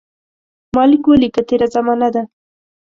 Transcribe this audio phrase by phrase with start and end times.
[0.73, 2.23] ما لیک ولیکه تېره زمانه ده.